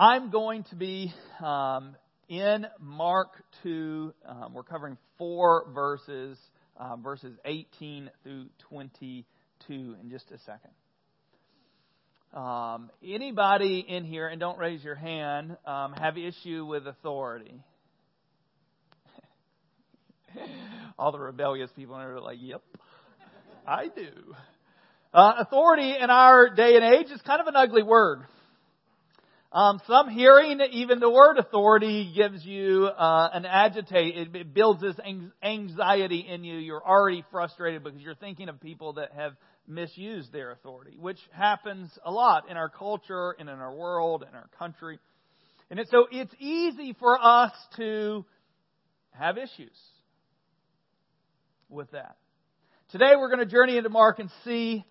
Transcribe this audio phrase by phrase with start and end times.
[0.00, 1.12] I'm going to be
[1.44, 1.94] um,
[2.26, 4.14] in Mark 2.
[4.24, 6.38] Um, we're covering four verses,
[6.78, 9.26] um, verses 18 through 22
[9.68, 10.70] in just a second.
[12.32, 17.62] Um, anybody in here, and don't raise your hand, um, have issue with authority?
[20.98, 22.62] All the rebellious people are like, yep,
[23.66, 24.34] I do.
[25.12, 28.20] Uh, authority in our day and age is kind of an ugly word.
[29.52, 34.16] Um, some hearing even the word authority gives you uh, an agitate.
[34.16, 34.94] It, it builds this
[35.42, 36.56] anxiety in you.
[36.58, 39.32] You're already frustrated because you're thinking of people that have
[39.66, 44.36] misused their authority, which happens a lot in our culture and in our world and
[44.36, 45.00] our country.
[45.68, 48.24] And it, so it's easy for us to
[49.10, 49.76] have issues
[51.68, 52.16] with that.
[52.92, 54.84] Today we're going to journey into Mark and see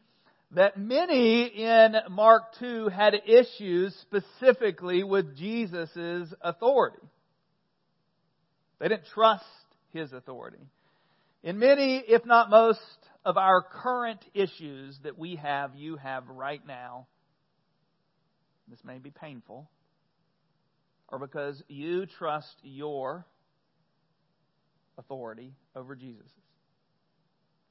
[0.52, 7.06] that many in Mark 2 had issues specifically with Jesus' authority.
[8.80, 9.44] They didn't trust
[9.94, 10.66] his authority.
[11.44, 12.80] In many, if not most,
[13.26, 17.08] of our current issues that we have, you have right now,
[18.68, 19.70] this may be painful,
[21.10, 23.26] or because you trust your
[24.98, 26.32] authority over Jesus.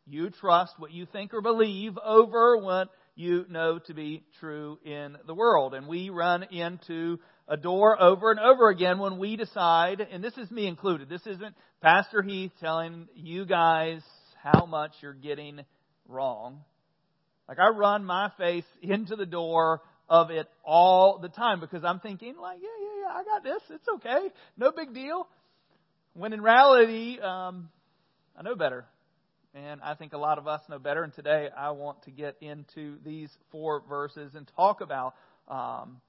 [0.08, 5.16] You trust what you think or believe over what you know to be true in
[5.26, 5.74] the world.
[5.74, 10.36] And we run into a door over and over again when we decide, and this
[10.38, 14.00] is me included, this isn't Pastor Heath telling you guys
[14.42, 15.60] how much you're getting
[16.06, 16.60] wrong.
[17.48, 22.00] Like I run my face into the door of it all the time because I'm
[22.00, 23.62] thinking like, yeah, yeah, yeah, I got this.
[23.70, 24.28] It's okay.
[24.56, 25.28] No big deal.
[26.14, 27.68] When in reality, um,
[28.38, 28.86] I know better.
[29.54, 31.02] And I think a lot of us know better.
[31.02, 35.14] And today I want to get into these four verses and talk about
[35.48, 36.00] um,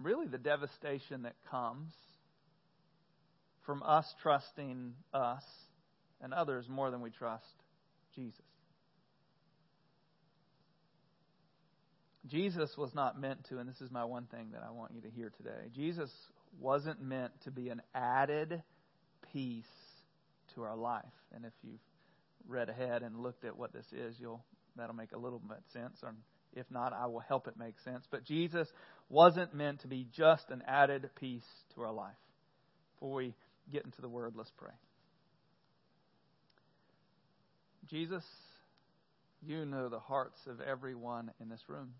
[0.00, 1.92] really the devastation that comes
[3.66, 5.44] from us trusting us
[6.22, 7.44] and others more than we trust
[8.14, 8.40] Jesus.
[12.26, 15.00] Jesus was not meant to, and this is my one thing that I want you
[15.02, 15.68] to hear today.
[15.74, 16.10] Jesus
[16.60, 18.62] wasn't meant to be an added
[19.32, 19.64] piece
[20.54, 21.04] to our life.
[21.34, 21.80] And if you've
[22.46, 24.44] read ahead and looked at what this is, you'll
[24.76, 25.98] that'll make a little bit sense.
[26.02, 26.14] Or
[26.54, 28.06] if not, I will help it make sense.
[28.10, 28.68] But Jesus
[29.08, 32.14] wasn't meant to be just an added piece to our life.
[32.94, 33.34] Before we
[33.70, 34.72] get into the word, let's pray.
[37.88, 38.24] Jesus,
[39.42, 41.94] you know the hearts of everyone in this room.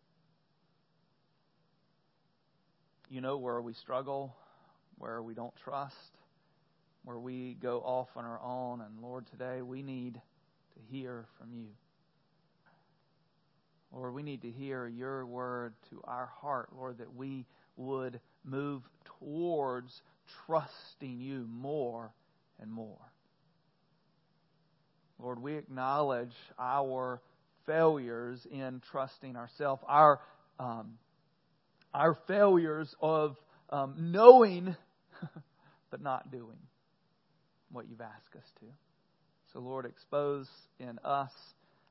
[3.09, 4.37] You know where we struggle,
[4.99, 5.95] where we don't trust,
[7.05, 8.83] where we go off on our own.
[8.83, 10.21] And Lord, today we need
[10.79, 11.69] to hear from you.
[13.93, 17.47] Lord, we need to hear your word to our heart, Lord, that we
[17.77, 18.83] would move
[19.19, 20.03] towards
[20.47, 22.13] trusting you more
[22.61, 22.99] and more.
[25.19, 27.21] Lord, we acknowledge our
[27.67, 30.21] failures in trusting ourselves, our,
[30.61, 30.99] um,
[31.95, 33.37] our failures of
[33.71, 34.77] um, knowing
[35.91, 36.59] but not doing
[37.71, 38.67] what you've asked us to.
[39.59, 40.47] So, Lord, expose
[40.79, 41.33] in us,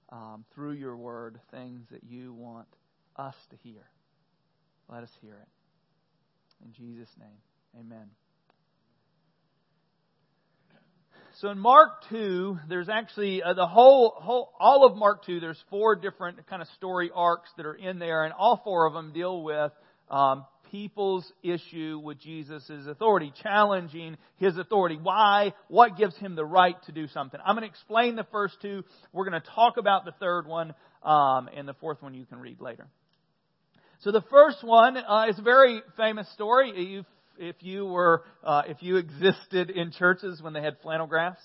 [0.09, 2.69] um, through your word, things that you want
[3.17, 3.81] us to hear.
[4.87, 6.65] Let us hear it.
[6.65, 7.27] In Jesus' name,
[7.77, 8.07] amen.
[11.41, 15.61] So in Mark 2, there's actually uh, the whole, whole, all of Mark 2, there's
[15.69, 19.11] four different kind of story arcs that are in there, and all four of them
[19.11, 19.73] deal with
[20.09, 24.97] um, people's issue with Jesus' authority, challenging his authority.
[25.01, 25.53] Why?
[25.67, 27.39] What gives him the right to do something?
[27.45, 28.83] I'm going to explain the first two.
[29.11, 30.73] We're going to talk about the third one,
[31.03, 32.87] um, and the fourth one you can read later.
[34.01, 36.99] So the first one uh, is a very famous story.
[36.99, 37.05] If,
[37.39, 41.41] if you were, uh, if you existed in churches when they had flannel graphs,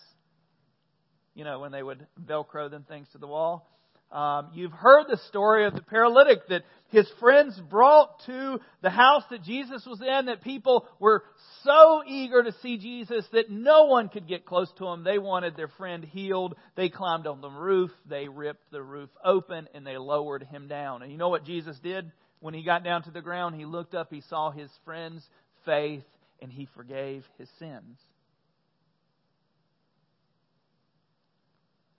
[1.35, 3.69] you know, when they would Velcro them things to the wall.
[4.13, 9.23] Um, you've heard the story of the paralytic that his friends brought to the house
[9.31, 11.25] that Jesus was in, that people were
[11.65, 15.03] so eager to see Jesus that no one could get close to him.
[15.03, 16.55] They wanted their friend healed.
[16.77, 17.91] They climbed on the roof.
[18.07, 21.03] They ripped the roof open and they lowered him down.
[21.03, 22.13] And you know what Jesus did?
[22.41, 25.27] When he got down to the ground, he looked up, he saw his friend's
[25.65, 26.05] faith,
[26.43, 27.99] and he forgave his sins.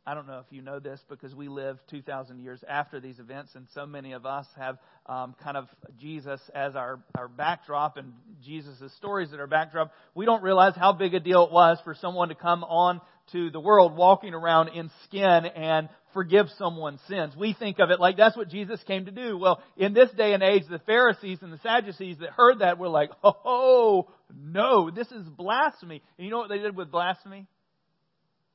[0.05, 3.55] I don't know if you know this because we live 2,000 years after these events,
[3.55, 8.11] and so many of us have um, kind of Jesus as our, our backdrop and
[8.43, 9.93] Jesus' stories that are backdrop.
[10.13, 12.99] We don't realize how big a deal it was for someone to come on
[13.31, 17.33] to the world walking around in skin and forgive someone's sins.
[17.37, 19.37] We think of it like that's what Jesus came to do.
[19.37, 22.89] Well, in this day and age, the Pharisees and the Sadducees that heard that were
[22.89, 26.01] like, oh, no, this is blasphemy.
[26.17, 27.47] And you know what they did with blasphemy?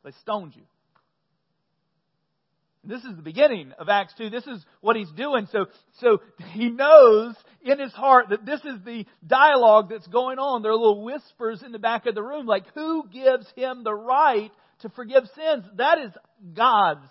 [0.04, 0.62] They stoned you.
[2.88, 4.30] This is the beginning of Acts 2.
[4.30, 5.46] This is what he's doing.
[5.52, 5.66] So,
[6.00, 10.62] so he knows in his heart that this is the dialogue that's going on.
[10.62, 13.94] There are little whispers in the back of the room like, who gives him the
[13.94, 14.50] right
[14.80, 15.66] to forgive sins?
[15.76, 16.12] That is
[16.54, 17.10] God's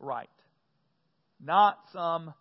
[0.00, 0.30] right.
[1.38, 2.32] Not some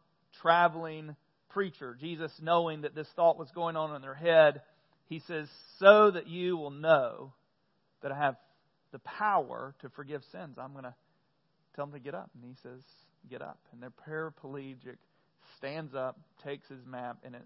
[0.42, 1.18] traveling
[1.50, 1.98] preacher.
[2.00, 4.62] Jesus, knowing that this thought was going on in their head,
[5.08, 7.34] he says, so that you will know
[8.02, 8.38] that I have
[8.94, 10.58] the power to forgive sins.
[10.58, 10.96] I'm going to
[11.78, 12.30] tell him to get up.
[12.36, 12.82] And he says,
[13.30, 13.60] Get up.
[13.72, 14.98] And their paraplegic
[15.58, 17.42] stands up, takes his map and it,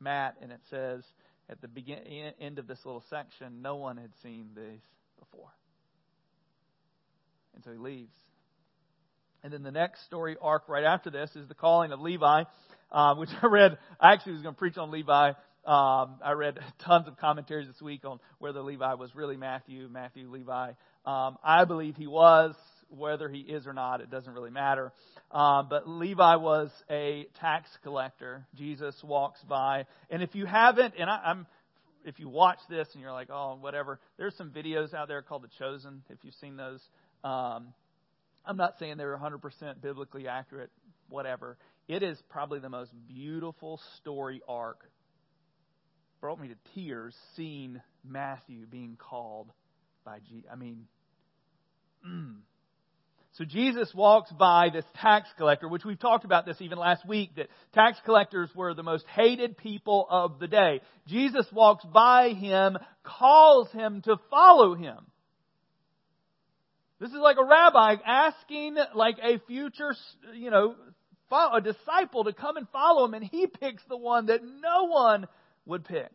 [0.00, 1.02] mat, and it says
[1.48, 1.98] at the begin,
[2.40, 4.80] end of this little section, no one had seen this
[5.18, 5.52] before.
[7.54, 8.14] And so he leaves.
[9.42, 12.44] And then the next story arc right after this is the calling of Levi,
[12.90, 13.78] uh, which I read.
[14.00, 15.32] I actually was going to preach on Levi.
[15.66, 20.30] Um, I read tons of commentaries this week on whether Levi was really Matthew, Matthew,
[20.30, 20.72] Levi.
[21.04, 22.54] Um, I believe he was
[22.96, 24.92] whether he is or not, it doesn't really matter.
[25.30, 28.46] Um, but Levi was a tax collector.
[28.54, 31.46] Jesus walks by, and if you haven't, and I, I'm,
[32.04, 35.42] if you watch this and you're like, oh, whatever, there's some videos out there called
[35.42, 36.02] The Chosen.
[36.10, 36.80] If you've seen those,
[37.24, 37.74] um,
[38.44, 40.70] I'm not saying they're 100% biblically accurate,
[41.08, 41.56] whatever.
[41.88, 44.80] It is probably the most beautiful story arc.
[46.20, 49.50] Brought me to tears seeing Matthew being called
[50.04, 50.48] by Jesus.
[50.50, 50.86] I mean,
[53.34, 57.34] so Jesus walks by this tax collector, which we've talked about this even last week,
[57.34, 60.80] that tax collectors were the most hated people of the day.
[61.08, 64.98] Jesus walks by him, calls him to follow him.
[67.00, 69.96] This is like a rabbi asking like a future,
[70.34, 70.76] you know,
[71.32, 75.26] a disciple to come and follow him, and he picks the one that no one
[75.66, 76.12] would pick.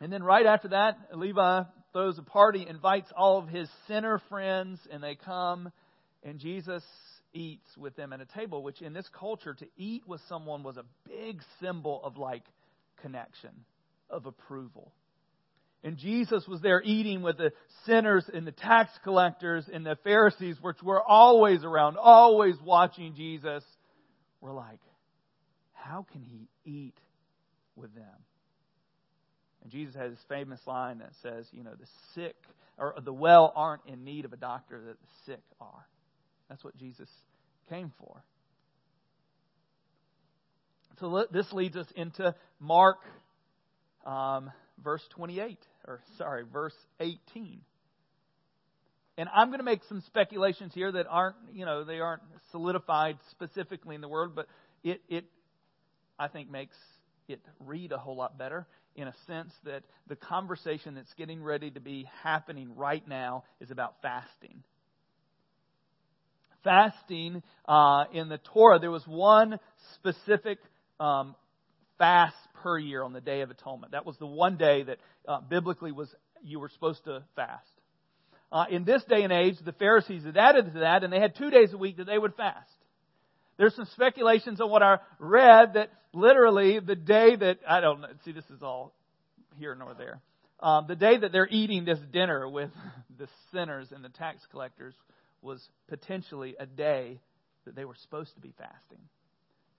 [0.00, 1.62] And then right after that, Levi
[1.92, 5.72] throws a party, invites all of his sinner friends, and they come,
[6.22, 6.84] and Jesus
[7.32, 10.76] eats with them at a table, which in this culture, to eat with someone was
[10.76, 12.44] a big symbol of like
[13.02, 13.50] connection,
[14.08, 14.92] of approval.
[15.82, 17.52] And Jesus was there eating with the
[17.86, 23.64] sinners and the tax collectors and the Pharisees, which were always around, always watching Jesus.
[24.42, 24.80] We're like,
[25.72, 26.98] how can he eat
[27.76, 28.04] with them?
[29.62, 32.36] And Jesus has this famous line that says, you know, the sick
[32.78, 35.86] or the well aren't in need of a doctor, that the sick are.
[36.48, 37.08] That's what Jesus
[37.68, 38.24] came for.
[40.98, 42.98] So this leads us into Mark
[44.04, 44.50] um,
[44.82, 47.60] verse 28, or sorry, verse 18.
[49.18, 53.18] And I'm going to make some speculations here that aren't, you know, they aren't solidified
[53.30, 54.46] specifically in the Word, but
[54.82, 55.24] it, it
[56.18, 56.76] I think, makes
[57.28, 58.66] it read a whole lot better
[59.00, 63.70] in a sense that the conversation that's getting ready to be happening right now is
[63.70, 64.62] about fasting.
[66.62, 69.58] Fasting uh, in the Torah, there was one
[69.94, 70.58] specific
[70.98, 71.34] um,
[71.98, 73.92] fast per year on the Day of Atonement.
[73.92, 77.64] That was the one day that uh, biblically was you were supposed to fast.
[78.52, 81.36] Uh, in this day and age, the Pharisees had added to that, and they had
[81.36, 82.68] two days a week that they would fast.
[83.60, 88.08] There's some speculations on what I read that literally the day that, I don't know,
[88.24, 88.94] see, this is all
[89.58, 90.22] here nor there.
[90.60, 92.70] Um, the day that they're eating this dinner with
[93.18, 94.94] the sinners and the tax collectors
[95.42, 97.20] was potentially a day
[97.66, 99.04] that they were supposed to be fasting.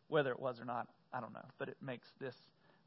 [0.09, 2.35] Whether it was or not, I don't know, but it makes this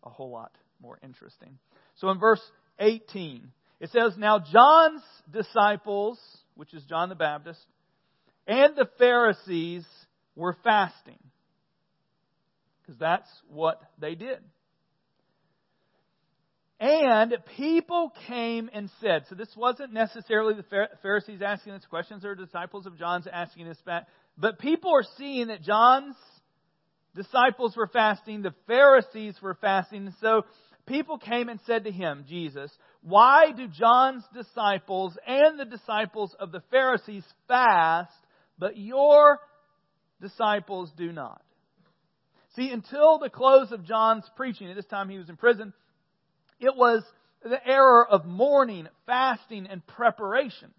[0.04, 1.58] a whole lot more interesting.
[1.96, 2.42] So in verse
[2.78, 6.20] 18, it says, Now John's disciples,
[6.54, 7.66] which is John the Baptist,
[8.46, 9.84] and the Pharisees
[10.36, 11.18] were fasting.
[12.82, 14.38] Because that's what they did.
[16.80, 22.34] And people came and said, so this wasn't necessarily the Pharisees asking this questions or
[22.34, 23.78] disciples of John's asking this
[24.36, 26.16] but people are seeing that John's
[27.14, 30.42] disciples were fasting, the Pharisees were fasting, and so
[30.86, 32.70] people came and said to him, Jesus,
[33.02, 38.12] why do John's disciples and the disciples of the Pharisees fast,
[38.58, 39.38] but your
[40.24, 41.42] disciples do not.
[42.56, 45.72] See, until the close of John's preaching, at this time he was in prison,
[46.58, 47.02] it was
[47.42, 50.70] the era of mourning, fasting, and preparation.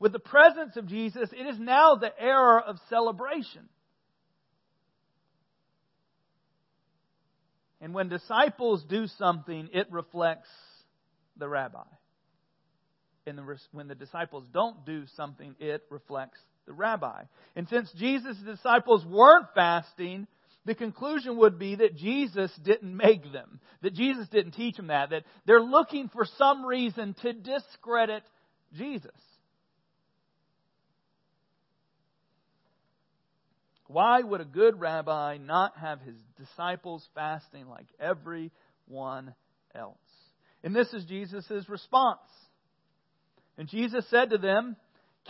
[0.00, 3.68] With the presence of Jesus, it is now the era of celebration.
[7.80, 10.48] And when disciples do something, it reflects
[11.36, 11.84] the rabbi.
[13.26, 16.38] and the, when the disciples don't do something, it reflects
[16.68, 17.24] the rabbi.
[17.56, 20.28] And since Jesus' disciples weren't fasting,
[20.64, 25.10] the conclusion would be that Jesus didn't make them, that Jesus didn't teach them that,
[25.10, 28.22] that they're looking for some reason to discredit
[28.76, 29.10] Jesus.
[33.86, 39.34] Why would a good rabbi not have his disciples fasting like everyone
[39.74, 39.96] else?
[40.62, 42.20] And this is Jesus' response.
[43.56, 44.76] And Jesus said to them,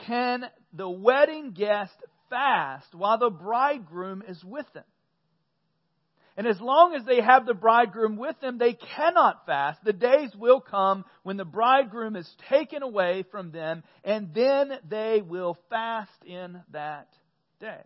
[0.06, 1.94] Can the wedding guest
[2.30, 4.84] fast while the bridegroom is with them?
[6.36, 9.82] And as long as they have the bridegroom with them, they cannot fast.
[9.82, 15.20] The days will come when the bridegroom is taken away from them, and then they
[15.20, 17.08] will fast in that
[17.58, 17.82] day.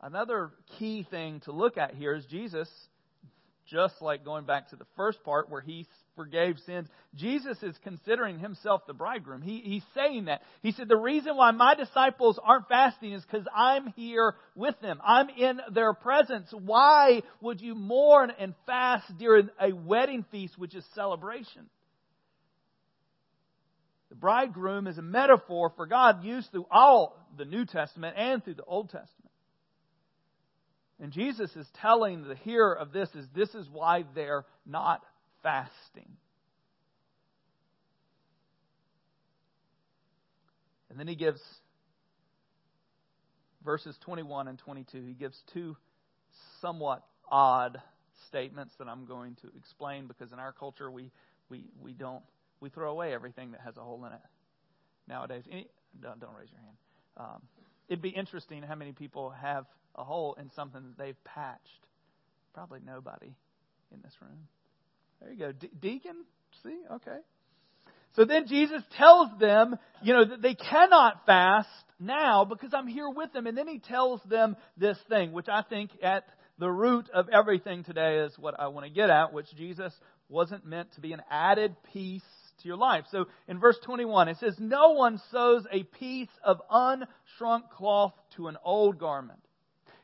[0.00, 2.68] Another key thing to look at here is Jesus,
[3.66, 8.38] just like going back to the first part where he forgave sins, Jesus is considering
[8.38, 9.42] himself the bridegroom.
[9.42, 10.42] He, he's saying that.
[10.62, 15.00] He said, The reason why my disciples aren't fasting is because I'm here with them.
[15.04, 16.52] I'm in their presence.
[16.52, 21.68] Why would you mourn and fast during a wedding feast, which is celebration?
[24.10, 28.54] The bridegroom is a metaphor for God used through all the New Testament and through
[28.54, 29.30] the Old Testament.
[31.00, 35.02] And Jesus is telling the hearer of this is this is why they're not
[35.44, 36.08] fasting.
[40.90, 41.40] And then he gives
[43.64, 45.04] verses 21 and 22.
[45.04, 45.76] He gives two
[46.60, 47.80] somewhat odd
[48.28, 51.10] statements that I'm going to explain because in our culture we
[51.48, 52.22] we we don't
[52.60, 54.20] we throw away everything that has a hole in it
[55.08, 55.44] nowadays.
[55.50, 55.66] Any,
[56.00, 56.76] don't, don't raise your hand.
[57.16, 57.42] Um,
[57.88, 61.86] it'd be interesting how many people have a hole in something that they've patched.
[62.54, 63.34] Probably nobody
[63.92, 64.48] in this room.
[65.20, 65.52] There you go.
[65.52, 66.24] De- deacon?
[66.62, 66.78] See?
[66.90, 67.18] Okay.
[68.16, 71.68] So then Jesus tells them, you know, that they cannot fast
[71.98, 73.46] now because I'm here with them.
[73.46, 76.24] And then he tells them this thing, which I think at
[76.58, 79.92] the root of everything today is what I want to get at, which Jesus
[80.28, 82.22] wasn't meant to be an added piece
[82.62, 83.04] to your life.
[83.10, 88.46] So in verse 21, it says, No one sews a piece of unshrunk cloth to
[88.46, 89.40] an old garment.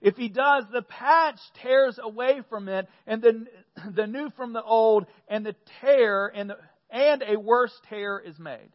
[0.01, 3.47] If he does, the patch tears away from it, and the,
[3.95, 6.57] the new from the old, and the tear, and, the,
[6.91, 8.71] and a worse tear is made.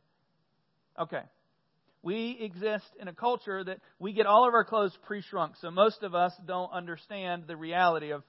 [1.00, 1.24] Okay.
[2.04, 5.72] We exist in a culture that we get all of our clothes pre shrunk, so
[5.72, 8.22] most of us don't understand the reality of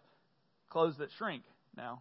[0.71, 1.43] clothes that shrink
[1.77, 2.01] now.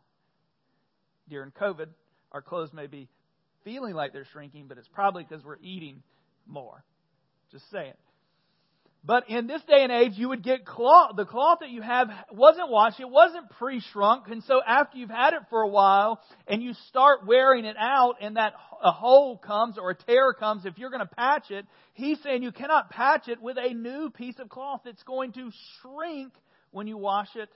[1.28, 1.88] During COVID,
[2.32, 3.10] our clothes may be
[3.66, 6.02] feeling like they're shrinking, but it's probably because we're eating
[6.46, 6.84] more.
[7.52, 7.94] Just saying.
[9.06, 11.12] But in this day and age, you would get cloth.
[11.16, 13.00] The cloth that you have wasn't washed.
[13.00, 14.28] It wasn't pre-shrunk.
[14.30, 18.16] And so after you've had it for a while and you start wearing it out
[18.20, 21.68] and that a hole comes or a tear comes, if you're going to patch it,
[21.94, 25.52] he's saying you cannot patch it with a new piece of cloth that's going to
[25.82, 26.34] shrink
[26.72, 27.50] when you wash it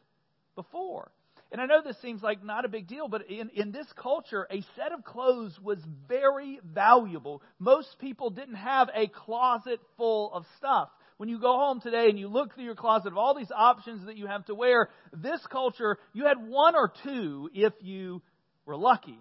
[0.56, 1.12] before.
[1.52, 4.46] And I know this seems like not a big deal, but in, in this culture,
[4.52, 7.42] a set of clothes was very valuable.
[7.58, 12.18] Most people didn't have a closet full of stuff when you go home today and
[12.18, 15.42] you look through your closet of all these options that you have to wear, this
[15.52, 18.22] culture, you had one or two if you
[18.66, 19.20] were lucky.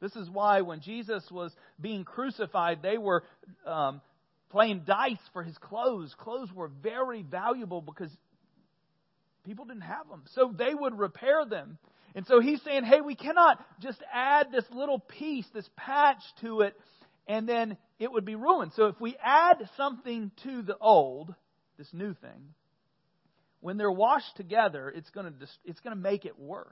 [0.00, 3.22] This is why when Jesus was being crucified, they were
[3.64, 4.00] um,
[4.50, 6.12] playing dice for his clothes.
[6.18, 8.10] Clothes were very valuable because
[9.46, 10.24] people didn't have them.
[10.34, 11.78] So they would repair them.
[12.16, 16.62] And so he's saying, hey, we cannot just add this little piece, this patch to
[16.62, 16.74] it,
[17.30, 18.72] and then it would be ruined.
[18.74, 21.32] So if we add something to the old,
[21.78, 22.54] this new thing,
[23.60, 26.66] when they're washed together, it's going to it's going to make it worse.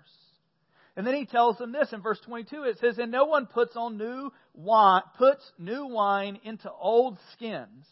[0.97, 2.65] And then he tells them this in verse 22.
[2.65, 7.87] It says, "And no one puts on new wine puts new wine into old skins.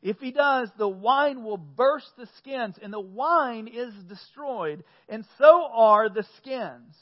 [0.00, 5.24] If he does, the wine will burst the skins, and the wine is destroyed, and
[5.38, 6.96] so are the skins.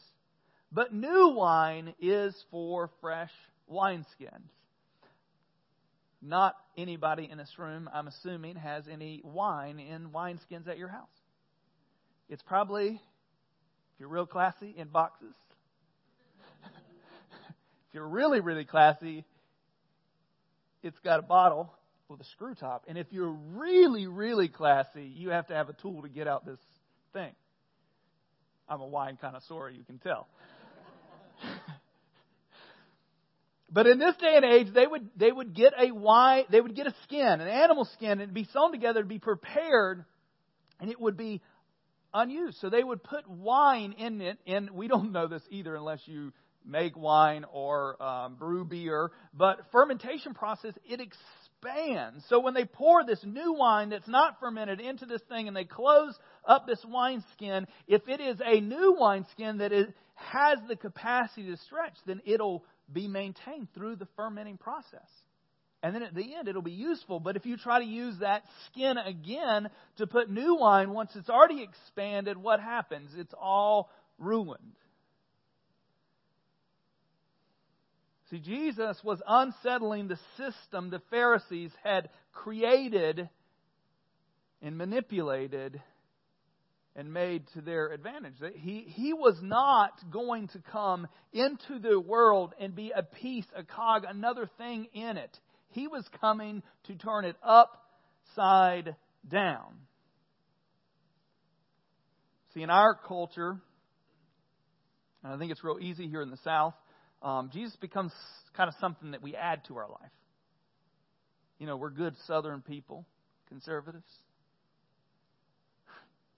[0.70, 3.32] But new wine is for fresh
[3.70, 4.48] wineskins."
[6.22, 11.08] Not anybody in this room, I'm assuming, has any wine in wineskins at your house.
[12.28, 15.34] It's probably, if you're real classy, in boxes.
[16.64, 19.24] if you're really, really classy,
[20.84, 21.74] it's got a bottle
[22.08, 22.84] with a screw top.
[22.86, 26.46] And if you're really, really classy, you have to have a tool to get out
[26.46, 26.60] this
[27.12, 27.32] thing.
[28.68, 30.28] I'm a wine connoisseur, you can tell.
[33.72, 36.76] But in this day and age, they would, they would get a wine, they would
[36.76, 40.04] get a skin, an animal skin, and be sewn together, to be prepared,
[40.78, 41.40] and it would be
[42.12, 42.58] unused.
[42.60, 46.32] So they would put wine in it, and we don't know this either unless you
[46.66, 49.10] make wine or um, brew beer.
[49.32, 52.24] But fermentation process, it expands.
[52.28, 55.64] So when they pour this new wine that's not fermented into this thing and they
[55.64, 56.14] close
[56.44, 61.56] up this wineskin, if it is a new wineskin that is, has the capacity to
[61.56, 65.08] stretch, then it'll be maintained through the fermenting process.
[65.82, 67.18] And then at the end, it'll be useful.
[67.18, 71.28] But if you try to use that skin again to put new wine, once it's
[71.28, 73.10] already expanded, what happens?
[73.16, 74.76] It's all ruined.
[78.30, 83.28] See, Jesus was unsettling the system the Pharisees had created
[84.62, 85.82] and manipulated
[86.94, 88.34] and made to their advantage.
[88.54, 93.64] He, he was not going to come into the world and be a piece, a
[93.64, 95.36] cog, another thing in it.
[95.70, 98.94] He was coming to turn it upside
[99.28, 99.74] down.
[102.52, 103.56] See, in our culture,
[105.24, 106.74] and I think it's real easy here in the South,
[107.22, 108.12] um, Jesus becomes
[108.54, 110.10] kind of something that we add to our life.
[111.58, 113.06] You know, we're good Southern people,
[113.48, 114.12] conservatives.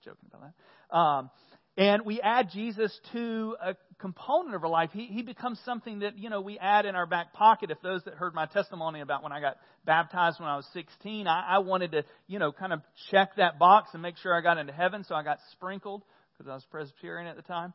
[0.04, 0.96] Joking about that.
[0.96, 1.30] Um,
[1.76, 4.90] and we add Jesus to a component of our life.
[4.92, 7.72] He, he becomes something that, you know, we add in our back pocket.
[7.72, 11.26] If those that heard my testimony about when I got baptized when I was 16,
[11.26, 12.80] I, I wanted to, you know, kind of
[13.10, 15.04] check that box and make sure I got into heaven.
[15.04, 16.02] So I got sprinkled
[16.36, 17.72] because I was Presbyterian at the time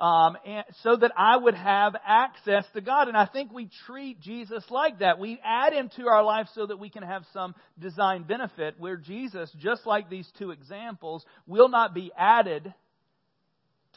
[0.00, 3.08] um, and so that I would have access to God.
[3.08, 5.18] And I think we treat Jesus like that.
[5.18, 8.96] We add him to our life so that we can have some design benefit, where
[8.96, 12.72] Jesus, just like these two examples, will not be added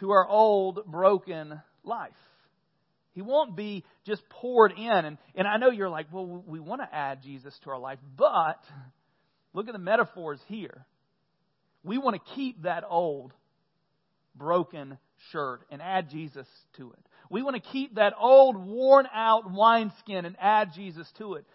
[0.01, 2.11] to our old broken life.
[3.13, 4.89] He won't be just poured in.
[4.89, 7.99] And, and I know you're like, well, we want to add Jesus to our life,
[8.17, 8.59] but
[9.53, 10.85] look at the metaphors here.
[11.81, 13.31] We want to keep that old
[14.35, 14.97] broken
[15.31, 16.47] shirt and add Jesus
[16.77, 16.99] to it.
[17.29, 21.45] We want to keep that old, worn out wineskin and add Jesus to it.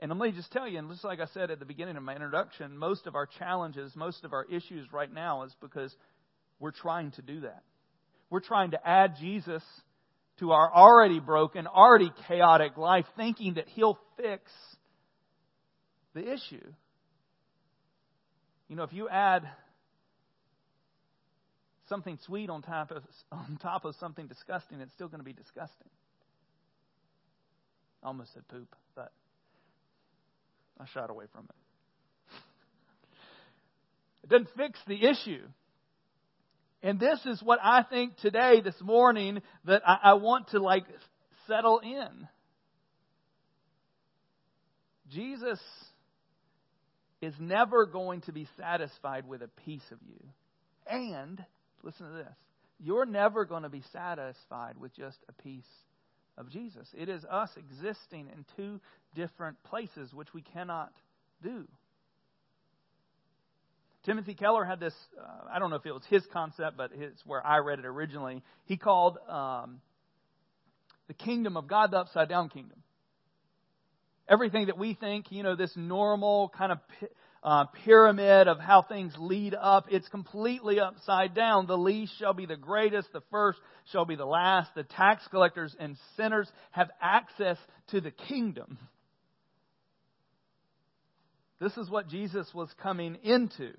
[0.00, 2.02] And let me just tell you, and just like I said at the beginning of
[2.02, 5.94] my introduction, most of our challenges, most of our issues right now is because
[6.60, 7.62] we're trying to do that.
[8.30, 9.62] We're trying to add Jesus
[10.38, 14.52] to our already broken, already chaotic life, thinking that He'll fix
[16.14, 16.72] the issue.
[18.68, 19.48] You know, if you add
[21.88, 25.32] something sweet on top of, on top of something disgusting, it's still going to be
[25.32, 25.88] disgusting.
[28.02, 29.12] I almost said poop, but
[30.80, 31.50] I shot away from it.
[34.24, 35.42] It doesn't fix the issue.
[36.82, 40.84] And this is what I think today, this morning, that I, I want to like
[41.46, 42.28] settle in.
[45.10, 45.58] Jesus
[47.20, 50.20] is never going to be satisfied with a piece of you.
[50.86, 51.44] And
[51.82, 52.34] Listen to this.
[52.80, 55.64] You're never going to be satisfied with just a piece
[56.36, 56.88] of Jesus.
[56.96, 58.80] It is us existing in two
[59.14, 60.92] different places, which we cannot
[61.42, 61.66] do.
[64.04, 67.20] Timothy Keller had this, uh, I don't know if it was his concept, but it's
[67.26, 68.42] where I read it originally.
[68.64, 69.80] He called um,
[71.08, 72.82] the kingdom of God the upside down kingdom.
[74.28, 76.78] Everything that we think, you know, this normal kind of
[77.42, 79.86] uh, pyramid of how things lead up.
[79.90, 81.66] It's completely upside down.
[81.66, 83.58] The least shall be the greatest, the first
[83.92, 84.74] shall be the last.
[84.74, 87.56] The tax collectors and sinners have access
[87.88, 88.78] to the kingdom.
[91.60, 93.72] This is what Jesus was coming into.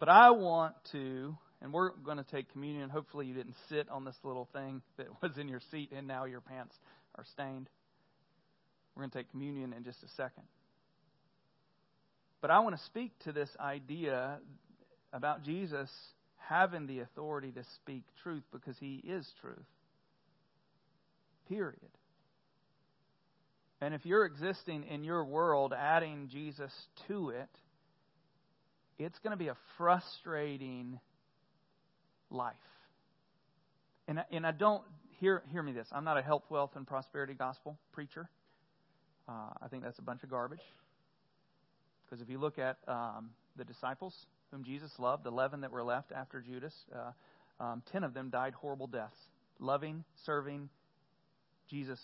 [0.00, 2.90] But I want to and we're going to take communion.
[2.90, 6.24] Hopefully, you didn't sit on this little thing that was in your seat and now
[6.24, 6.74] your pants
[7.14, 7.68] are stained.
[8.94, 10.44] We're going to take communion in just a second.
[12.40, 14.38] But I want to speak to this idea
[15.12, 15.88] about Jesus
[16.48, 19.56] having the authority to speak truth because he is truth.
[21.48, 21.78] Period.
[23.80, 26.72] And if you're existing in your world adding Jesus
[27.08, 27.48] to it,
[28.98, 30.98] it's going to be a frustrating
[32.32, 32.54] life.
[34.08, 34.82] And, I, and I don't,
[35.20, 38.28] hear, hear me this, I'm not a health, wealth, and prosperity gospel preacher.
[39.28, 40.62] Uh, I think that's a bunch of garbage.
[42.04, 44.14] Because if you look at um, the disciples
[44.50, 48.30] whom Jesus loved, the 11 that were left after Judas, uh, um, 10 of them
[48.30, 49.16] died horrible deaths,
[49.60, 50.68] loving, serving
[51.70, 52.00] Jesus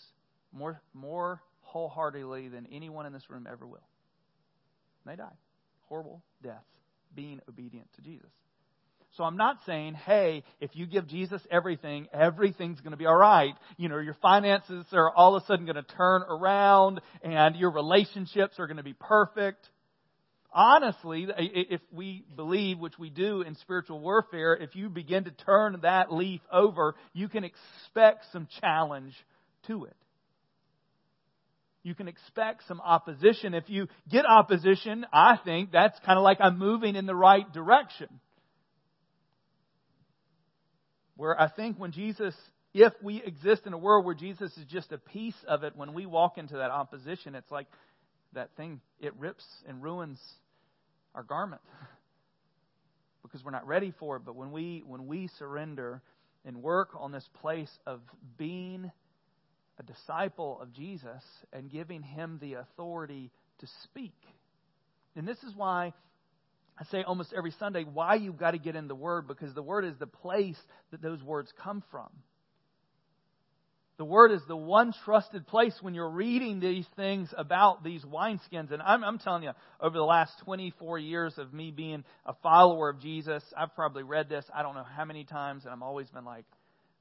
[0.51, 3.83] more, more wholeheartedly than anyone in this room ever will.
[5.05, 5.35] And they died.
[5.87, 6.65] Horrible deaths,
[7.13, 8.31] being obedient to Jesus.
[9.17, 13.17] So I'm not saying, hey, if you give Jesus everything, everything's going to be all
[13.17, 13.53] right.
[13.77, 17.71] You know, your finances are all of a sudden going to turn around and your
[17.71, 19.67] relationships are going to be perfect.
[20.51, 25.79] honestly, if we believe, which we do in spiritual warfare, if you begin to turn
[25.83, 29.13] that leaf over, you can expect some challenge
[29.67, 29.95] to it.
[31.83, 33.53] You can expect some opposition.
[33.53, 37.51] If you get opposition, I think that's kind of like I'm moving in the right
[37.53, 38.07] direction.
[41.19, 42.33] Where I think when Jesus,
[42.73, 45.93] if we exist in a world where Jesus is just a piece of it, when
[45.93, 47.67] we walk into that opposition, it's like
[48.31, 50.17] that thing, it rips and ruins
[51.13, 51.61] our garment
[53.21, 54.21] because we're not ready for it.
[54.25, 56.01] But when we, when we surrender
[56.45, 57.99] and work on this place of
[58.37, 58.89] being
[59.77, 63.29] a disciple of Jesus and giving him the authority
[63.59, 64.15] to speak.
[65.17, 65.91] And this is why
[66.79, 69.61] I say almost every Sunday why you've got to get in the Word because the
[69.61, 70.57] Word is the place
[70.91, 72.07] that those words come from.
[73.97, 78.71] The Word is the one trusted place when you're reading these things about these wineskins.
[78.71, 82.87] And I'm, I'm telling you, over the last 24 years of me being a follower
[82.87, 86.07] of Jesus, I've probably read this I don't know how many times, and I've always
[86.09, 86.45] been like,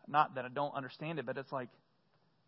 [0.09, 1.69] not that I don't understand it, but it's like,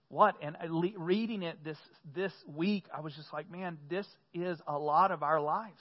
[0.09, 0.35] what?
[0.43, 0.57] And
[0.97, 1.79] reading it this,
[2.13, 5.81] this week, I was just like, man, this is a lot of our lives.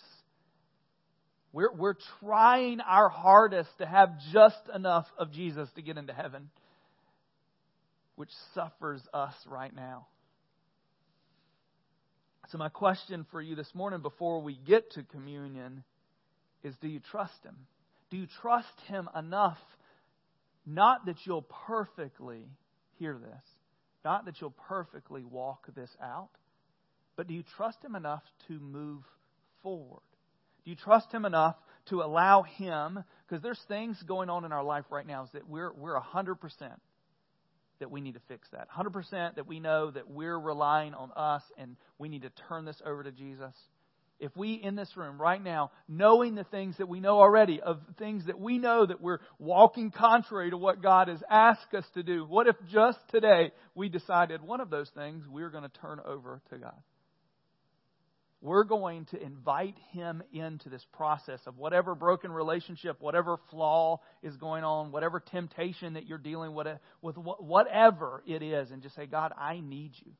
[1.51, 6.49] We're, we're trying our hardest to have just enough of Jesus to get into heaven,
[8.15, 10.07] which suffers us right now.
[12.51, 15.83] So, my question for you this morning before we get to communion
[16.63, 17.55] is do you trust Him?
[18.09, 19.59] Do you trust Him enough?
[20.65, 22.45] Not that you'll perfectly
[22.97, 23.43] hear this,
[24.03, 26.29] not that you'll perfectly walk this out,
[27.15, 29.03] but do you trust Him enough to move
[29.61, 30.01] forward?
[30.69, 31.55] You trust Him enough
[31.89, 33.03] to allow Him?
[33.27, 36.01] Because there's things going on in our life right now is that we're, we're a
[36.01, 36.37] 100%
[37.79, 38.67] that we need to fix that.
[38.69, 42.81] 100% that we know that we're relying on us and we need to turn this
[42.85, 43.53] over to Jesus
[44.19, 47.79] if we in this room right now, knowing the things that we know already, of
[47.97, 52.03] things that we know that we're walking contrary to what God has asked us to
[52.03, 55.99] do, what if just today we decided one of those things we're going to turn
[56.05, 56.75] over to God?
[58.41, 64.35] We're going to invite Him into this process of whatever broken relationship, whatever flaw is
[64.37, 66.67] going on, whatever temptation that you're dealing with,
[67.01, 70.13] with whatever it is, and just say, God, I need you.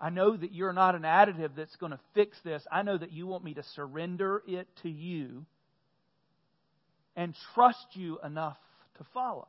[0.00, 2.64] I know that you're not an additive that's going to fix this.
[2.72, 5.46] I know that you want me to surrender it to you
[7.14, 8.58] and trust you enough
[8.98, 9.46] to follow.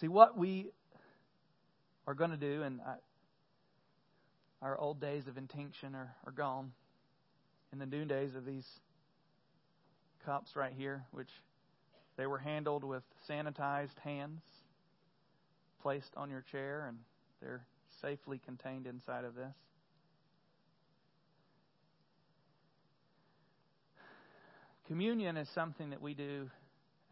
[0.00, 0.72] See, what we
[2.08, 2.94] are going to do, and I,
[4.62, 6.72] our old days of intinction are, are gone.
[7.70, 8.66] In the new days of these
[10.24, 11.28] cups right here, which
[12.16, 14.40] they were handled with sanitized hands
[15.82, 16.96] placed on your chair and
[17.42, 17.66] they're
[18.00, 19.54] safely contained inside of this.
[24.86, 26.48] Communion is something that we do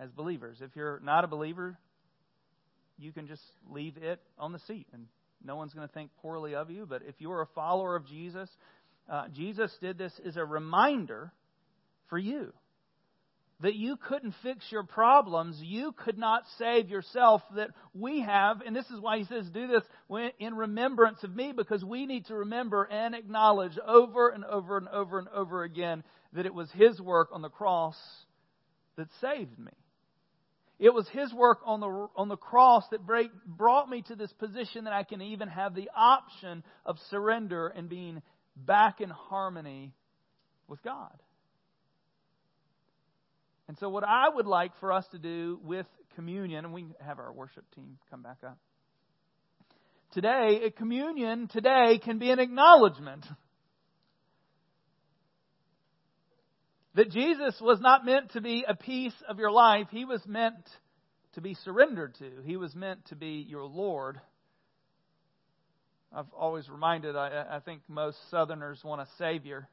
[0.01, 0.57] as believers.
[0.63, 1.77] If you're not a believer,
[2.99, 5.07] you can just leave it on the seat and
[5.45, 6.87] no one's going to think poorly of you.
[6.87, 8.49] But if you're a follower of Jesus,
[9.11, 11.33] uh, Jesus did this as a reminder
[12.09, 12.53] for you
[13.61, 15.59] that you couldn't fix your problems.
[15.63, 17.43] You could not save yourself.
[17.55, 19.83] That we have, and this is why he says, do this
[20.39, 24.89] in remembrance of me, because we need to remember and acknowledge over and over and
[24.89, 26.05] over and over again
[26.35, 27.97] that it was his work on the cross
[28.97, 29.73] that saved me.
[30.79, 34.33] It was his work on the, on the cross that break, brought me to this
[34.35, 38.21] position that I can even have the option of surrender and being
[38.57, 39.95] back in harmony
[40.69, 41.19] with God.
[43.69, 47.19] And so, what I would like for us to do with communion, and we have
[47.19, 48.59] our worship team come back up.
[50.13, 53.27] Today, a communion today can be an acknowledgement
[56.97, 59.87] that Jesus was not meant to be a piece of your life.
[59.91, 60.57] He was meant
[61.35, 62.31] to be surrendered to.
[62.45, 64.19] He was meant to be your Lord.
[66.11, 69.69] I've always reminded, I, I think most Southerners want a Savior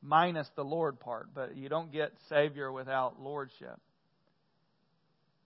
[0.00, 3.80] minus the Lord part, but you don't get Savior without Lordship.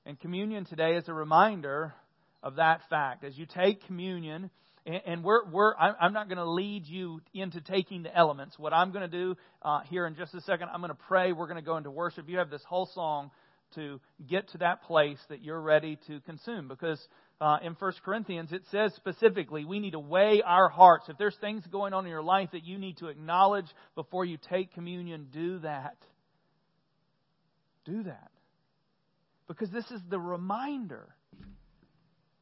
[0.05, 1.95] And communion today is a reminder
[2.43, 3.25] of that fact.
[3.25, 4.51] As you take communion,
[4.87, 8.59] and we're, we're I'm not going to lead you into taking the elements.
[8.59, 11.33] What I'm going to do uh, here in just a second, I'm going to pray.
[11.33, 12.29] We're going to go into worship.
[12.29, 13.31] You have this whole song
[13.75, 17.01] to get to that place that you're ready to consume because
[17.41, 21.09] uh, in 1 Corinthians, it says specifically we need to weigh our hearts.
[21.09, 24.39] If there's things going on in your life that you need to acknowledge before you
[24.51, 25.97] take communion, do that.
[27.85, 28.31] Do that.
[29.47, 31.09] Because this is the reminder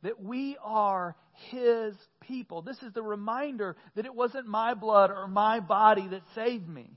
[0.06, 1.16] that we are
[1.50, 2.62] His people.
[2.62, 6.88] This is the reminder that it wasn't my blood or my body that saved me,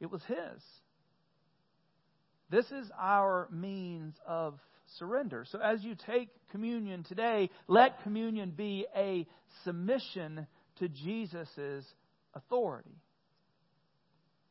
[0.00, 0.62] it was His.
[2.50, 4.60] This is our means of
[4.96, 5.44] surrender.
[5.50, 9.26] So as you take communion today, let communion be a
[9.64, 10.46] submission
[10.78, 11.84] to Jesus'
[12.32, 12.94] authority.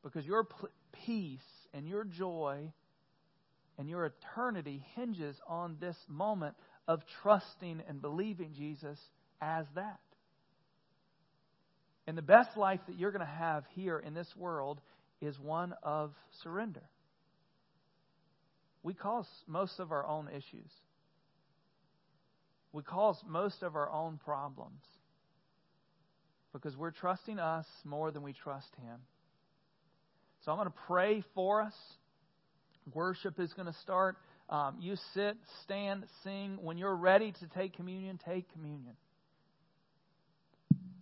[0.03, 0.49] Because your
[1.05, 1.39] peace
[1.73, 2.73] and your joy
[3.77, 6.55] and your eternity hinges on this moment
[6.87, 8.99] of trusting and believing Jesus
[9.41, 9.99] as that.
[12.05, 14.81] And the best life that you're going to have here in this world
[15.21, 16.11] is one of
[16.43, 16.83] surrender.
[18.83, 20.69] We cause most of our own issues.
[22.73, 24.81] We cause most of our own problems
[26.51, 28.99] because we're trusting us more than we trust Him.
[30.43, 31.73] So I'm going to pray for us.
[32.93, 34.17] Worship is going to start.
[34.53, 36.59] Um, you sit, stand, sing.
[36.61, 38.93] When you're ready to take communion, take communion.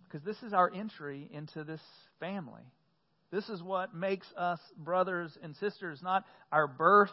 [0.04, 1.82] Because this is our entry into this
[2.18, 2.62] family.
[3.30, 7.10] This is what makes us brothers and sisters, not our birth,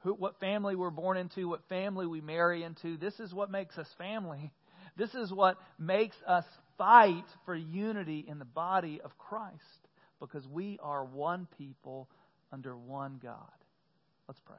[0.00, 2.98] who, what family we're born into, what family we marry into.
[2.98, 4.52] This is what makes us family.
[4.98, 6.44] This is what makes us
[6.76, 9.54] fight for unity in the body of Christ
[10.20, 12.10] because we are one people
[12.52, 13.38] under one God.
[14.28, 14.56] Let's pray.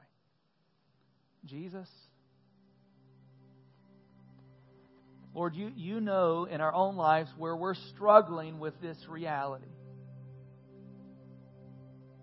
[1.46, 1.88] Jesus,
[5.34, 9.66] Lord, you, you know in our own lives where we're struggling with this reality.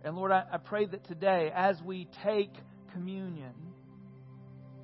[0.03, 2.51] And Lord, I, I pray that today, as we take
[2.91, 3.53] communion,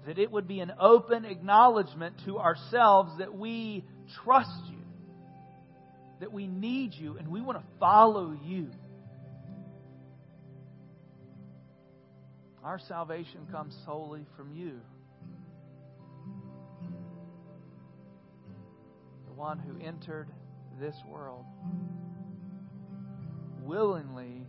[0.06, 3.84] that it would be an open acknowledgement to ourselves that we
[4.24, 4.78] trust you,
[6.20, 8.70] that we need you, and we want to follow you.
[12.64, 14.82] Our salvation comes solely from you.
[19.28, 20.30] The one who entered
[20.80, 21.46] this world
[23.62, 24.46] willingly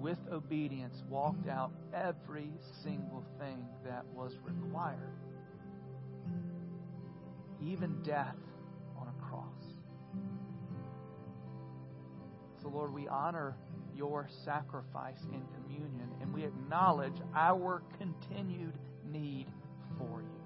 [0.00, 2.50] with obedience, walked out every
[2.82, 5.18] single thing that was required,
[7.62, 8.36] even death
[8.98, 9.46] on a cross.
[12.62, 13.54] So, Lord, we honor
[14.00, 18.72] your sacrifice in communion and we acknowledge our continued
[19.12, 19.46] need
[19.98, 20.40] for you.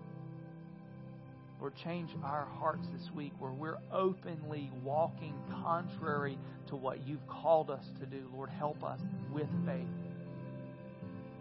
[1.60, 6.36] Lord, change our hearts this week where we're openly walking contrary
[6.66, 8.28] to what you've called us to do.
[8.34, 8.98] Lord, help us
[9.32, 9.86] with faith.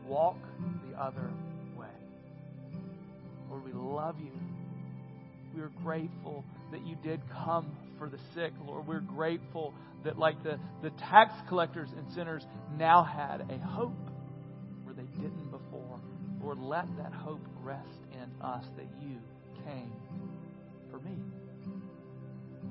[0.06, 0.38] Walk
[0.88, 1.32] the other
[1.76, 1.88] way.
[3.50, 4.34] Lord, we love you.
[5.56, 8.52] We are grateful that you did come for the sick.
[8.68, 12.46] Lord, we're grateful that, like the, the tax collectors and sinners,
[12.78, 14.10] now had a hope
[14.84, 16.00] where they didn't before.
[16.42, 19.18] Lord, let that hope rest in us that you
[19.66, 19.94] came
[20.92, 21.16] for me.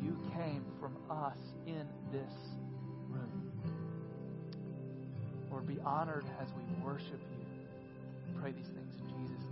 [0.02, 2.32] You came from us in this
[3.08, 3.50] room.
[5.50, 7.46] Lord, be honored as we worship you.
[8.42, 9.51] Pray these things in Jesus' name.